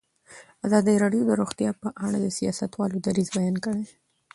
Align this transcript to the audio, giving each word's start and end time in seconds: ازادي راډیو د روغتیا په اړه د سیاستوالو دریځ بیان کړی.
ازادي 0.65 0.95
راډیو 1.03 1.23
د 1.25 1.31
روغتیا 1.41 1.71
په 1.81 1.89
اړه 2.05 2.17
د 2.21 2.27
سیاستوالو 2.37 2.97
دریځ 3.05 3.27
بیان 3.37 3.55
کړی. 3.65 3.83